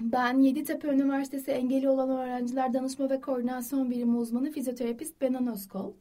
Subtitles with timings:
[0.00, 5.92] Ben Yeditepe Üniversitesi Engeli Olan Öğrenciler Danışma ve Koordinasyon Birimi uzmanı fizyoterapist Benan Özkol.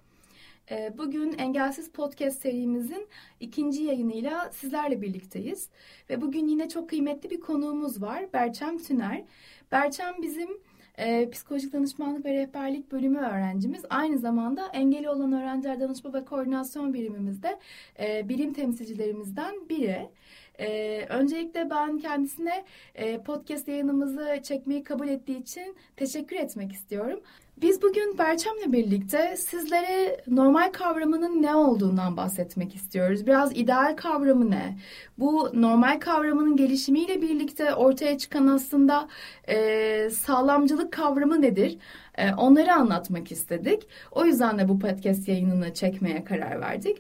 [0.72, 3.08] Ee, bugün Engelsiz Podcast serimizin
[3.40, 5.70] ikinci yayınıyla sizlerle birlikteyiz.
[6.10, 8.26] Ve bugün yine çok kıymetli bir konuğumuz var.
[8.34, 9.24] Berçem Tüner.
[9.72, 10.50] Berçem bizim
[10.98, 13.82] e, psikolojik danışmanlık ve rehberlik bölümü öğrencimiz.
[13.90, 17.60] Aynı zamanda engeli olan öğrenciler danışma ve koordinasyon birimimizde
[18.00, 20.10] e, birim temsilcilerimizden biri.
[20.60, 27.20] Ee, öncelikle ben kendisine e, podcast yayınımızı çekmeyi kabul ettiği için teşekkür etmek istiyorum.
[27.62, 33.28] Biz bugün Berçem'le birlikte sizlere normal kavramının ne olduğundan bahsetmek istiyoruz.
[33.28, 34.78] Biraz ideal kavramı ne?
[35.18, 39.08] Bu normal kavramının gelişimiyle birlikte ortaya çıkan aslında
[39.48, 41.78] e, sağlamcılık kavramı nedir?
[42.18, 43.88] E, onları anlatmak istedik.
[44.12, 46.98] O yüzden de bu podcast yayınını çekmeye karar verdik.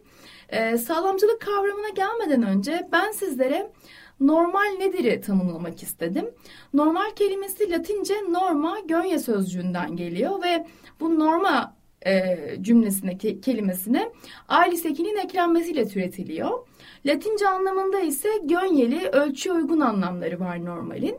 [0.50, 3.72] E, sağlamcılık kavramına gelmeden önce ben sizlere
[4.20, 6.30] normal nedir'i tanımlamak istedim.
[6.74, 10.68] Normal kelimesi Latince norma gönye sözcüğünden geliyor ve
[11.00, 11.76] bu norma
[12.06, 14.12] e, cümlesine kelimesine
[14.48, 16.68] ailesi ekinin eklenmesiyle türetiliyor.
[17.06, 21.16] Latince anlamında ise gönyeli ölçüye uygun anlamları var normalin.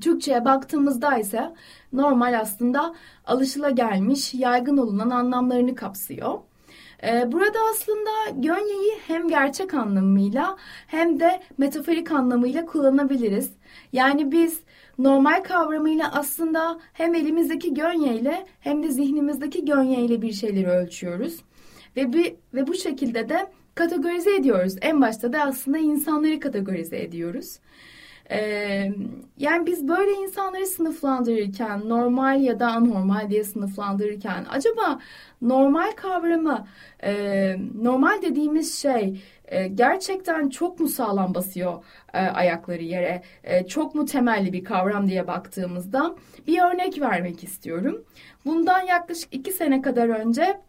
[0.00, 1.54] Türkçe'ye baktığımızda ise
[1.92, 2.94] normal aslında
[3.24, 6.38] alışıla gelmiş, yaygın olunan anlamlarını kapsıyor.
[7.02, 10.56] Ee, burada aslında gönyeyi hem gerçek anlamıyla
[10.86, 13.50] hem de metaforik anlamıyla kullanabiliriz.
[13.92, 14.60] Yani biz
[14.98, 21.40] normal kavramıyla aslında hem elimizdeki gönyeyle hem de zihnimizdeki gönyeyle bir şeyleri ölçüyoruz.
[21.96, 24.76] Ve, bir, ve bu şekilde de kategorize ediyoruz.
[24.80, 27.58] En başta da aslında insanları kategorize ediyoruz.
[28.30, 28.92] Ee,
[29.38, 34.98] yani biz böyle insanları sınıflandırırken normal ya da anormal diye sınıflandırırken acaba
[35.42, 36.66] normal kavramı
[37.02, 37.12] e,
[37.82, 41.84] normal dediğimiz şey e, gerçekten çok mu sağlam basıyor
[42.14, 46.14] e, ayakları yere e, çok mu temelli bir kavram diye baktığımızda
[46.46, 48.04] bir örnek vermek istiyorum.
[48.44, 50.60] Bundan yaklaşık iki sene kadar önce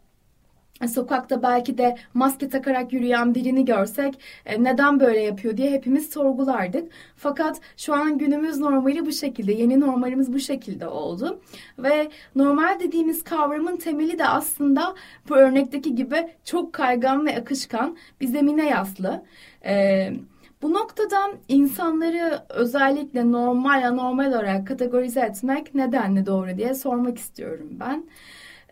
[0.87, 6.91] sokakta belki de maske takarak yürüyen birini görsek e, neden böyle yapıyor diye hepimiz sorgulardık.
[7.15, 11.41] Fakat şu an günümüz normali bu şekilde, yeni normalimiz bu şekilde oldu.
[11.79, 14.95] Ve normal dediğimiz kavramın temeli de aslında
[15.29, 19.23] bu örnekteki gibi çok kaygan ve akışkan bir zemine yaslı.
[19.65, 20.13] Ee,
[20.61, 28.05] bu noktada insanları özellikle normal anormal olarak kategorize etmek nedenle doğru diye sormak istiyorum ben.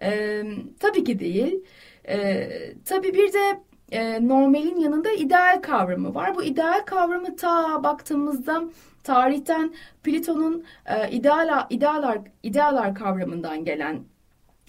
[0.02, 0.44] Ee,
[0.80, 1.64] tabii ki değil.
[2.08, 2.50] E,
[2.86, 3.60] tabii bir de
[3.92, 6.36] e, normalin yanında ideal kavramı var.
[6.36, 8.64] Bu ideal kavramı ta baktığımızda
[9.04, 9.74] tarihten
[10.04, 14.04] Platon'un e, ideal idealar idealar kavramından gelen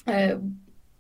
[0.09, 0.37] e,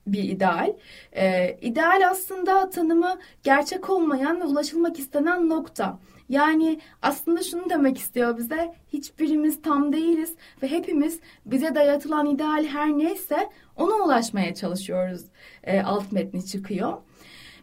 [0.07, 0.73] bir ideal.
[1.17, 5.99] Ee, ideal aslında tanımı gerçek olmayan ve ulaşılmak istenen nokta.
[6.31, 12.89] Yani aslında şunu demek istiyor bize, hiçbirimiz tam değiliz ve hepimiz bize dayatılan ideal her
[12.89, 15.23] neyse ona ulaşmaya çalışıyoruz
[15.65, 16.93] e, alt metni çıkıyor.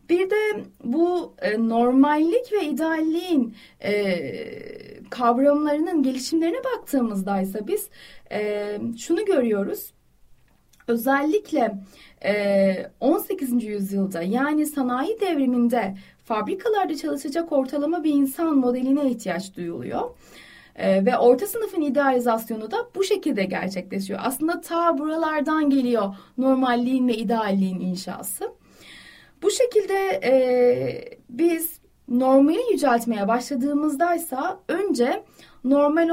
[0.10, 7.90] Bir de bu e, normallik ve idealliğin e, kavramlarının gelişimlerine baktığımızda ise biz
[8.32, 9.94] e, şunu görüyoruz.
[10.88, 11.76] Özellikle
[12.26, 13.64] e, 18.
[13.64, 20.10] yüzyılda yani sanayi devriminde fabrikalarda çalışacak ortalama bir insan modeline ihtiyaç duyuluyor.
[20.78, 24.20] Ee, ve orta sınıfın idealizasyonu da bu şekilde gerçekleşiyor.
[24.24, 28.52] Aslında ta buralardan geliyor normalliğin ve idealliğin inşası.
[29.42, 35.24] Bu şekilde e, biz normali yüceltmeye başladığımızdaysa önce
[35.64, 36.08] normal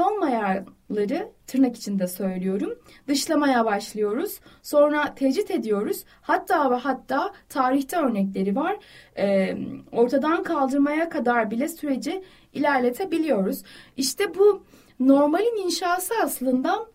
[0.89, 4.39] olmayanları tırnak içinde söylüyorum dışlamaya başlıyoruz.
[4.61, 6.05] Sonra tecrit ediyoruz.
[6.21, 8.77] Hatta ve hatta tarihte örnekleri var.
[9.17, 9.57] E,
[9.91, 12.23] ortadan kaldırmaya kadar bile süreci
[12.53, 13.63] ilerletebiliyoruz.
[13.97, 14.63] İşte bu
[14.99, 16.85] normalin inşası aslında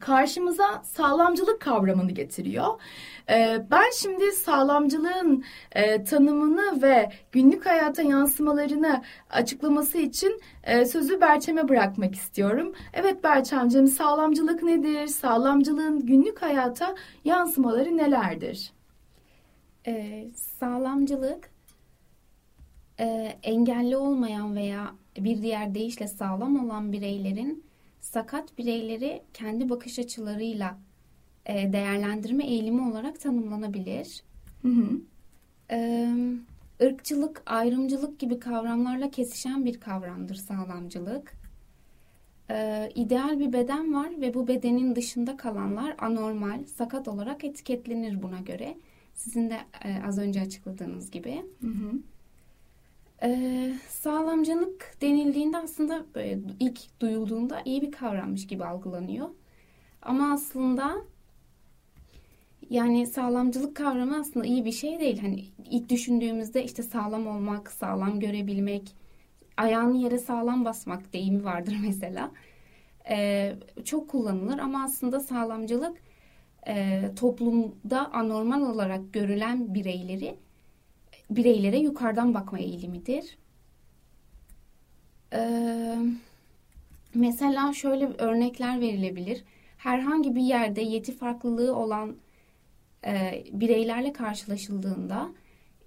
[0.00, 2.80] karşımıza sağlamcılık kavramını getiriyor.
[3.30, 11.68] Ee, ben şimdi sağlamcılığın e, tanımını ve günlük hayata yansımalarını açıklaması için e, sözü Berçem'e
[11.68, 12.72] bırakmak istiyorum.
[12.92, 15.06] Evet Berçem'cim sağlamcılık nedir?
[15.06, 16.94] Sağlamcılığın günlük hayata
[17.24, 18.72] yansımaları nelerdir?
[19.86, 21.50] Ee, sağlamcılık
[23.00, 23.04] e,
[23.42, 27.65] engelli olmayan veya bir diğer deyişle sağlam olan bireylerin
[28.06, 30.78] sakat bireyleri kendi bakış açılarıyla
[31.46, 34.22] e, değerlendirme eğilimi olarak tanımlanabilir.
[34.62, 35.00] Hı hı.
[35.70, 36.08] E,
[36.82, 41.32] ırkçılık, ayrımcılık gibi kavramlarla kesişen bir kavramdır sağlamcılık.
[42.50, 48.40] E, ideal bir beden var ve bu bedenin dışında kalanlar anormal, sakat olarak etiketlenir buna
[48.40, 48.76] göre.
[49.14, 51.44] Sizin de e, az önce açıkladığınız gibi.
[51.60, 51.92] Hı hı.
[53.22, 59.28] Ee, sağlamcılık denildiğinde aslında e, ilk duyulduğunda iyi bir kavrammış gibi algılanıyor.
[60.02, 60.96] Ama aslında
[62.70, 65.18] yani sağlamcılık kavramı aslında iyi bir şey değil.
[65.20, 68.94] Hani ilk düşündüğümüzde işte sağlam olmak, sağlam görebilmek,
[69.56, 72.30] ayağını yere sağlam basmak deyimi vardır mesela.
[73.10, 75.98] Ee, çok kullanılır ama aslında sağlamcılık
[76.68, 80.36] e, toplumda anormal olarak görülen bireyleri
[81.30, 83.38] bireylere yukarıdan bakma eğilimidir.
[85.32, 85.96] Ee,
[87.14, 89.44] mesela şöyle örnekler verilebilir.
[89.78, 92.16] Herhangi bir yerde yeti farklılığı olan
[93.06, 95.28] e, bireylerle karşılaşıldığında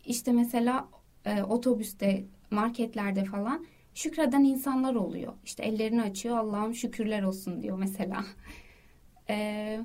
[0.06, 0.88] işte mesela
[1.25, 5.33] e, otobüste, marketlerde falan şükreden insanlar oluyor.
[5.45, 8.25] İşte ellerini açıyor Allah'ım şükürler olsun diyor mesela.
[9.31, 9.80] E,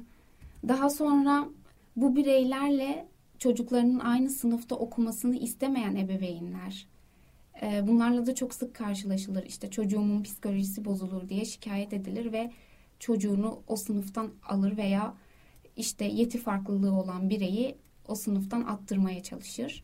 [0.68, 1.48] daha sonra
[1.96, 3.06] bu bireylerle
[3.38, 6.86] çocuklarının aynı sınıfta okumasını istemeyen ebeveynler.
[7.62, 9.44] E, bunlarla da çok sık karşılaşılır.
[9.44, 12.50] İşte çocuğumun psikolojisi bozulur diye şikayet edilir ve
[12.98, 15.14] çocuğunu o sınıftan alır veya
[15.76, 17.76] işte yeti farklılığı olan bireyi
[18.08, 19.82] o sınıftan attırmaya çalışır.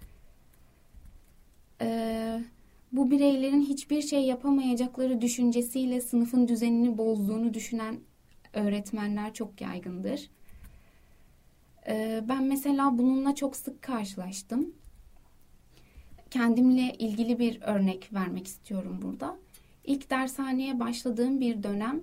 [1.80, 2.42] Ee,
[2.92, 8.00] bu bireylerin hiçbir şey yapamayacakları düşüncesiyle sınıfın düzenini bozduğunu düşünen
[8.52, 10.30] öğretmenler çok yaygındır.
[11.88, 14.72] Ee, ben mesela bununla çok sık karşılaştım.
[16.30, 19.36] Kendimle ilgili bir örnek vermek istiyorum burada.
[19.84, 22.00] İlk dershaneye başladığım bir dönem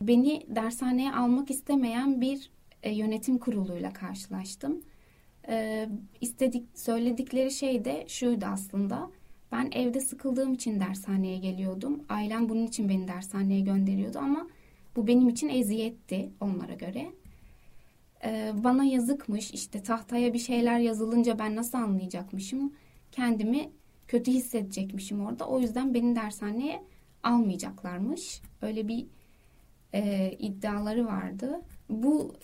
[0.00, 2.50] beni dershaneye almak istemeyen bir
[2.82, 4.82] e, yönetim kuruluyla karşılaştım.
[5.48, 5.88] E,
[6.20, 9.10] istedik söyledikleri şey de şuydu aslında.
[9.52, 12.04] Ben evde sıkıldığım için dershaneye geliyordum.
[12.08, 14.48] Ailem bunun için beni dershaneye gönderiyordu ama
[14.96, 17.12] bu benim için eziyetti onlara göre.
[18.24, 22.72] E, bana yazıkmış işte tahtaya bir şeyler yazılınca ben nasıl anlayacakmışım?
[23.12, 23.70] Kendimi
[24.08, 25.48] kötü hissedecekmişim orada.
[25.48, 26.84] O yüzden beni dershaneye
[27.22, 28.42] almayacaklarmış.
[28.62, 29.06] Öyle bir
[29.94, 31.60] e, iddiaları vardı.
[31.88, 32.34] Bu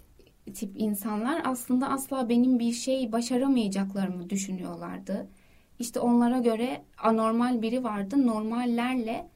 [0.55, 5.29] tip insanlar aslında asla benim bir şey başaramayacaklarımı düşünüyorlardı.
[5.79, 8.27] İşte onlara göre anormal biri vardı.
[8.27, 9.29] Normallerle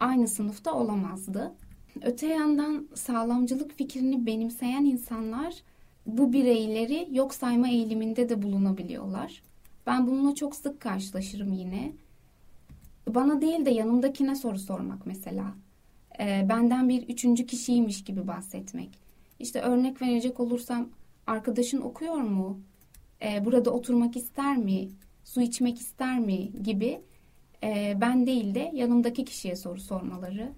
[0.00, 1.54] aynı sınıfta olamazdı.
[2.02, 5.54] Öte yandan sağlamcılık fikrini benimseyen insanlar
[6.06, 9.42] bu bireyleri yok sayma eğiliminde de bulunabiliyorlar.
[9.86, 11.92] Ben bununla çok sık karşılaşırım yine.
[13.08, 15.54] Bana değil de yanımdakine soru sormak mesela.
[16.20, 18.98] E, benden bir üçüncü kişiymiş gibi bahsetmek.
[19.38, 20.88] İşte örnek verecek olursam
[21.26, 22.60] arkadaşın okuyor mu?
[23.22, 24.88] E, burada oturmak ister mi?
[25.24, 26.52] Su içmek ister mi?
[26.62, 27.00] Gibi
[27.62, 30.52] e, ben değil de yanımdaki kişiye soru sormaları.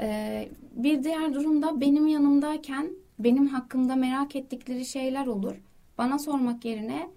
[0.00, 5.56] E, bir diğer durumda benim yanımdayken benim hakkımda merak ettikleri şeyler olur.
[5.98, 7.08] Bana sormak yerine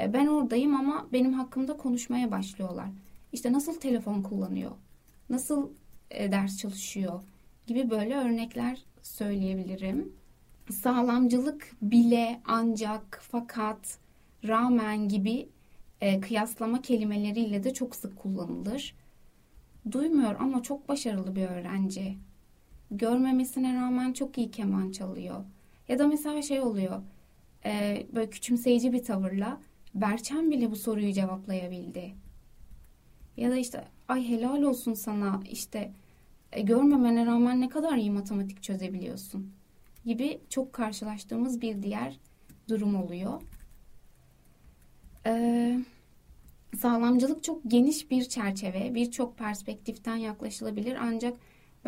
[0.00, 2.88] e, ben oradayım ama benim hakkımda konuşmaya başlıyorlar.
[3.32, 4.70] İşte nasıl telefon kullanıyor?
[5.30, 5.70] Nasıl
[6.10, 7.22] e, ders çalışıyor?
[7.66, 10.12] Gibi böyle örnekler söyleyebilirim.
[10.70, 13.98] Sağlamcılık bile, ancak, fakat,
[14.48, 15.48] rağmen gibi
[16.00, 18.96] e, kıyaslama kelimeleriyle de çok sık kullanılır.
[19.92, 22.18] Duymuyor ama çok başarılı bir öğrenci.
[22.90, 25.44] Görmemesine rağmen çok iyi keman çalıyor.
[25.88, 27.02] Ya da mesela şey oluyor.
[27.64, 29.60] E, böyle küçümseyici bir tavırla
[29.94, 32.14] Berçem bile bu soruyu cevaplayabildi.
[33.36, 35.92] Ya da işte ay helal olsun sana işte
[36.52, 39.52] e, görmemene rağmen ne kadar iyi matematik çözebiliyorsun
[40.04, 42.20] gibi çok karşılaştığımız bir diğer
[42.68, 43.42] durum oluyor.
[45.26, 45.80] Ee,
[46.78, 51.36] sağlamcılık çok geniş bir çerçeve, birçok perspektiften yaklaşılabilir ancak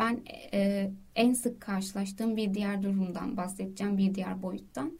[0.01, 0.19] ben
[0.53, 4.91] e, en sık karşılaştığım bir diğer durumdan bahsedeceğim, bir diğer boyuttan.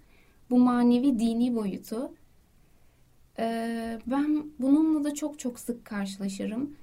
[0.49, 2.13] Bu manevi dini boyutu.
[3.39, 6.75] Ee, ben bununla da çok çok sık karşılaşırım.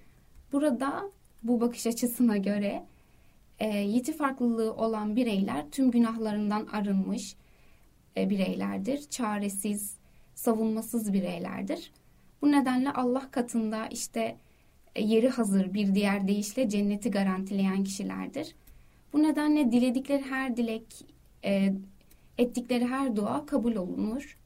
[0.53, 1.11] Burada
[1.43, 2.87] bu bakış açısına göre
[3.59, 7.37] e, yeti farklılığı olan bireyler tüm günahlarından arınmış
[8.17, 9.11] e, bireylerdir.
[9.11, 9.97] Çaresiz,
[10.35, 11.93] savunmasız bireylerdir.
[12.43, 14.37] Bu nedenle Allah katında işte e,
[14.97, 18.55] yeri hazır bir diğer deyişle cenneti garantileyen kişilerdir.
[19.13, 21.05] Bu nedenle diledikleri her dilek,
[21.45, 21.75] e,
[22.39, 24.39] ettikleri her dua kabul olunur.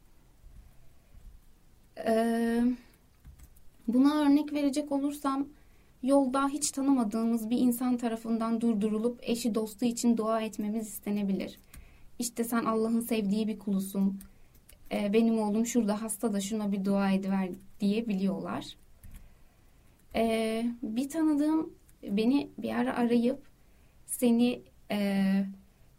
[2.07, 2.15] E,
[3.89, 5.49] buna örnek verecek olursam
[6.03, 11.59] yolda hiç tanımadığımız bir insan tarafından durdurulup eşi dostu için dua etmemiz istenebilir.
[12.19, 14.21] İşte sen Allah'ın sevdiği bir kulusun.
[14.93, 17.49] Ee, benim oğlum şurada hasta da şuna bir dua ediver
[17.81, 18.77] diyebiliyorlar.
[20.17, 23.39] Ee, bir tanıdığım beni bir ara arayıp
[24.07, 25.25] seni e,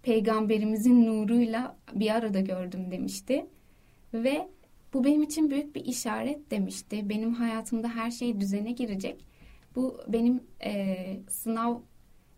[0.04, 3.46] peygamberimizin nuruyla bir arada gördüm demişti.
[4.14, 4.48] Ve
[4.94, 7.10] Bu benim için büyük bir işaret demişti.
[7.10, 9.26] Benim hayatımda her şey düzene girecek.
[9.76, 10.96] Bu benim e,
[11.30, 11.80] sınav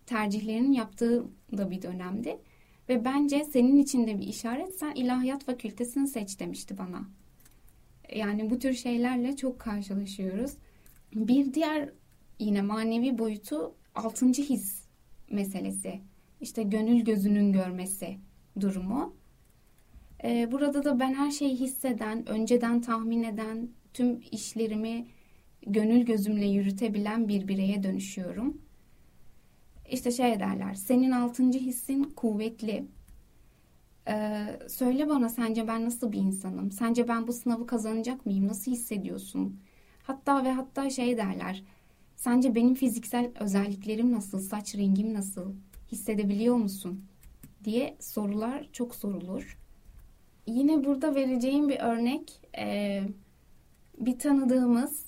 [0.06, 1.26] tercihlerinin yaptığı
[1.58, 2.38] da bir dönemdi.
[2.90, 4.76] Ve bence senin için de bir işaret.
[4.76, 7.10] Sen ilahiyat fakültesini seç demişti bana.
[8.16, 10.52] Yani bu tür şeylerle çok karşılaşıyoruz.
[11.14, 11.90] Bir diğer
[12.40, 14.86] yine manevi boyutu altıncı his
[15.32, 16.02] meselesi.
[16.42, 18.18] İşte gönül gözünün görmesi
[18.60, 19.16] durumu.
[20.24, 25.08] Ee, burada da ben her şeyi hisseden, önceden tahmin eden, tüm işlerimi
[25.68, 28.62] gönül gözümle yürütebilen bir bireye dönüşüyorum.
[29.92, 32.86] İşte şey derler, senin altıncı hissin kuvvetli.
[34.08, 36.72] Ee, söyle bana sence ben nasıl bir insanım?
[36.72, 38.48] Sence ben bu sınavı kazanacak mıyım?
[38.48, 39.60] Nasıl hissediyorsun?
[40.08, 41.64] Hatta ve hatta şey derler,
[42.16, 44.40] sence benim fiziksel özelliklerim nasıl?
[44.40, 45.54] Saç rengim nasıl?
[45.92, 47.06] Hissedebiliyor musun?
[47.66, 49.58] diye sorular çok sorulur.
[50.48, 53.04] Yine burada vereceğim bir örnek, e,
[53.98, 55.06] bir tanıdığımız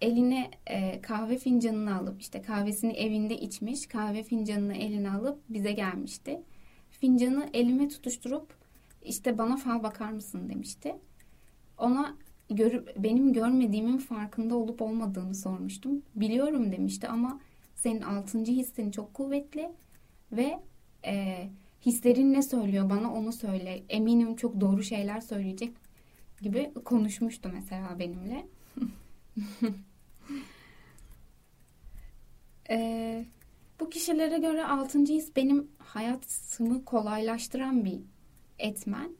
[0.00, 6.42] eline e, kahve fincanını alıp işte kahvesini evinde içmiş kahve fincanını eline alıp bize gelmişti.
[6.90, 8.54] Fincanı elime tutuşturup
[9.02, 10.96] işte bana fal bakar mısın demişti.
[11.78, 12.16] Ona
[12.50, 16.02] görüp benim görmediğimin farkında olup olmadığını sormuştum.
[16.14, 17.40] Biliyorum demişti ama
[17.74, 19.70] senin altıncı hissin çok kuvvetli
[20.32, 20.60] ve
[21.04, 21.48] e,
[21.86, 23.82] hislerin ne söylüyor bana onu söyle.
[23.88, 25.72] Eminim çok doğru şeyler söyleyecek
[26.40, 28.46] gibi konuşmuştu mesela benimle.
[32.70, 33.24] Ee,
[33.80, 38.00] bu kişilere göre altıncı his benim hayatımı kolaylaştıran bir
[38.58, 39.16] etmen.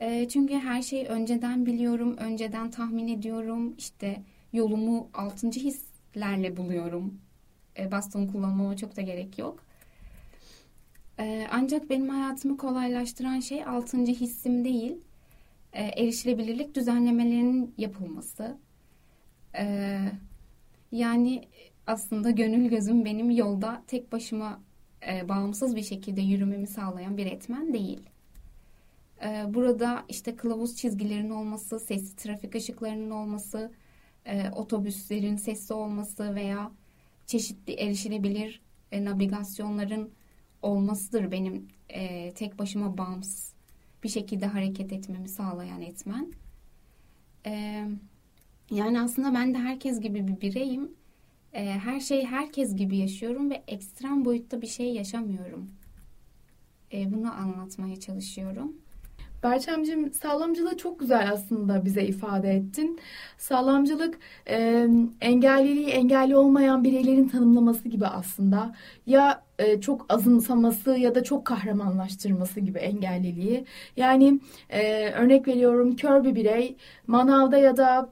[0.00, 3.74] Ee, çünkü her şeyi önceden biliyorum, önceden tahmin ediyorum.
[3.78, 7.20] İşte yolumu altıncı hislerle buluyorum.
[7.78, 9.64] Ee, baston kullanmama çok da gerek yok.
[11.18, 14.96] Ee, ancak benim hayatımı kolaylaştıran şey altıncı hissim değil,
[15.72, 18.58] e, erişilebilirlik düzenlemelerinin yapılması.
[19.58, 19.98] Ee,
[20.92, 21.48] yani
[21.86, 24.60] aslında gönül gözüm benim yolda tek başıma
[25.08, 28.00] e, bağımsız bir şekilde yürümemi sağlayan bir etmen değil.
[29.24, 33.72] E, burada işte kılavuz çizgilerin olması, sesli trafik ışıklarının olması,
[34.28, 36.72] e, otobüslerin sesli olması veya
[37.26, 40.10] çeşitli erişilebilir e, navigasyonların
[40.62, 43.54] olmasıdır benim e, tek başıma bağımsız
[44.02, 46.32] bir şekilde hareket etmemi sağlayan etmen.
[48.70, 50.92] Yani aslında ben de herkes gibi bir bireyim
[51.52, 55.70] her şeyi herkes gibi yaşıyorum ve ekstrem boyutta bir şey yaşamıyorum.
[56.92, 58.76] Bunu anlatmaya çalışıyorum.
[59.42, 63.00] Berçemciğim sağlamcılığı çok güzel aslında bize ifade ettin.
[63.38, 64.18] Sağlamcılık
[64.48, 64.88] e,
[65.20, 68.74] engelliliği engelli olmayan bireylerin tanımlaması gibi aslında.
[69.06, 73.64] Ya e, çok azımsaması ya da çok kahramanlaştırması gibi engelliliği.
[73.96, 74.40] Yani
[74.70, 76.76] e, örnek veriyorum kör bir birey
[77.06, 78.10] manavda ya da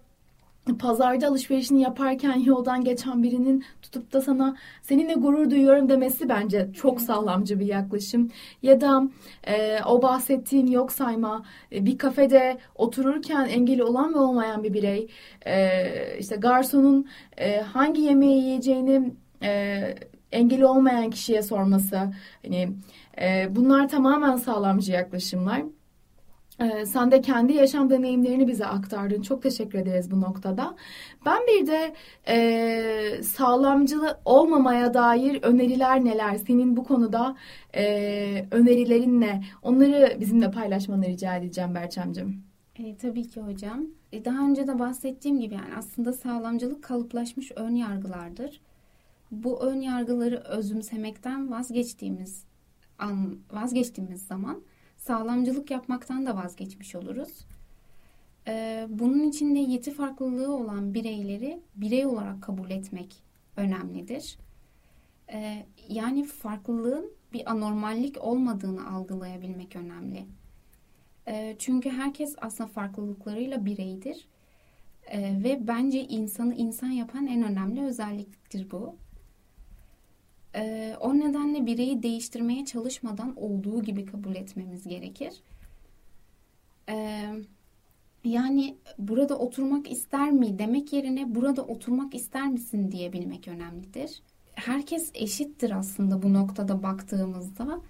[0.74, 7.00] pazarda alışverişini yaparken yoldan geçen birinin tutup da sana seninle gurur duyuyorum demesi bence çok
[7.00, 8.30] sağlamcı bir yaklaşım.
[8.62, 9.08] Ya da
[9.46, 11.42] e, o bahsettiğim yok sayma
[11.72, 15.08] e, bir kafede otururken engeli olan ve olmayan bir birey
[15.46, 17.06] e, işte garsonun
[17.36, 19.80] e, hangi yemeği yiyeceğini e,
[20.32, 22.68] engeli olmayan kişiye sorması hani
[23.20, 25.62] e, bunlar tamamen sağlamcı yaklaşımlar.
[26.60, 29.22] Ee, sen de kendi yaşam deneyimlerini bize aktardın.
[29.22, 30.76] Çok teşekkür ederiz bu noktada.
[31.26, 31.94] Ben bir de
[32.28, 36.36] e, sağlamcılığı olmamaya dair öneriler neler?
[36.36, 37.36] Senin bu konuda
[37.74, 39.44] e, önerilerin ne?
[39.62, 42.42] Onları bizimle paylaşmanı rica edeceğim Berçem'cim.
[42.78, 43.86] E, tabii ki hocam.
[44.12, 48.60] E, daha önce de bahsettiğim gibi yani aslında sağlamcılık kalıplaşmış ön yargılardır.
[49.30, 52.44] Bu ön yargıları özümsemekten vazgeçtiğimiz
[52.98, 54.62] an vazgeçtiğimiz zaman
[55.06, 57.46] sağlamcılık yapmaktan da vazgeçmiş oluruz.
[58.48, 63.22] Ee, bunun içinde yeti farklılığı olan bireyleri birey olarak kabul etmek
[63.56, 64.38] önemlidir.
[65.32, 70.26] Ee, yani farklılığın bir anormallik olmadığını algılayabilmek önemli.
[71.28, 74.28] Ee, çünkü herkes aslında farklılıklarıyla bireydir.
[75.14, 78.96] Ve bence insanı insan yapan en önemli özelliktir bu.
[80.56, 85.42] Ee, o nedenle bireyi değiştirmeye çalışmadan olduğu gibi kabul etmemiz gerekir.
[86.88, 87.28] Ee,
[88.24, 94.22] yani burada oturmak ister mi demek yerine burada oturmak ister misin diyebilmek önemlidir.
[94.54, 97.80] Herkes eşittir aslında bu noktada baktığımızda.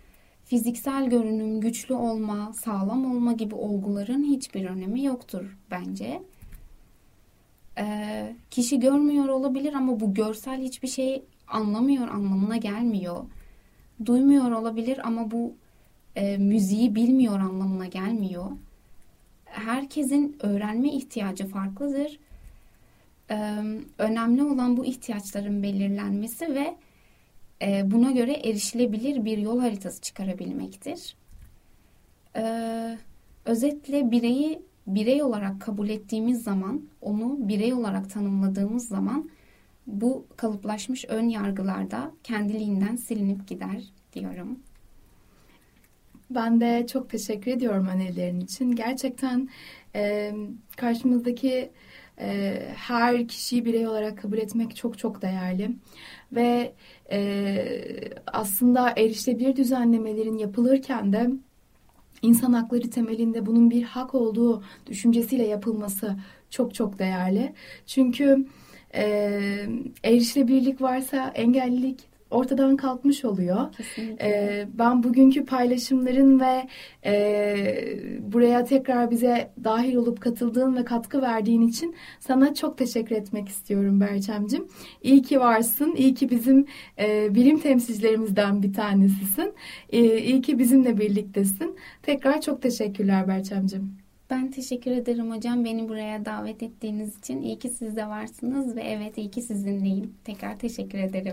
[0.44, 6.23] Fiziksel görünüm, güçlü olma, sağlam olma gibi olguların hiçbir önemi yoktur bence.
[7.78, 13.25] Ee, kişi görmüyor olabilir ama bu görsel hiçbir şey anlamıyor anlamına gelmiyor.
[14.05, 15.55] Duymuyor olabilir ama bu
[16.17, 18.50] e, müziği bilmiyor anlamına gelmiyor.
[19.45, 22.19] herkesin öğrenme ihtiyacı farklıdır.
[23.99, 26.76] Önemli olan bu ihtiyaçların belirlenmesi ve
[27.91, 31.17] buna göre erişilebilir bir yol haritası çıkarabilmektir.
[33.45, 39.31] Özetle bireyi birey olarak kabul ettiğimiz zaman, onu birey olarak tanımladığımız zaman
[39.87, 44.59] bu kalıplaşmış ön yargılarda kendiliğinden silinip gider diyorum.
[46.31, 48.73] Ben de çok teşekkür ediyorum önerilerin için.
[48.73, 49.49] Gerçekten
[49.95, 50.33] e,
[50.76, 51.71] karşımızdaki
[52.21, 55.71] e, her kişiyi birey olarak kabul etmek çok çok değerli.
[56.33, 56.73] Ve
[57.11, 57.69] e,
[58.26, 61.31] aslında erişilebilir düzenlemelerin yapılırken de
[62.23, 66.16] insan hakları temelinde bunun bir hak olduğu düşüncesiyle yapılması
[66.50, 67.52] çok çok değerli.
[67.87, 68.47] Çünkü
[68.95, 69.05] e,
[70.05, 73.66] erişilebilirlik varsa engellilik ortadan kalkmış oluyor.
[74.21, 76.69] Ee, ben bugünkü paylaşımların ve
[77.05, 77.12] e,
[78.21, 84.00] buraya tekrar bize dahil olup katıldığın ve katkı verdiğin için sana çok teşekkür etmek istiyorum
[84.00, 84.69] Berçemcim.
[85.02, 86.66] İyi ki varsın, iyi ki bizim
[86.99, 89.55] e, bilim temsilcilerimizden bir tanesisin.
[89.90, 91.76] E, iyi ki bizimle birliktesin.
[92.02, 94.06] Tekrar çok teşekkürler Berçemcim.
[94.30, 97.42] Ben teşekkür ederim hocam beni buraya davet ettiğiniz için.
[97.42, 100.14] İyi ki siz de varsınız ve evet iyi ki sizinleyim.
[100.25, 101.33] Tekrar teşekkür ederim.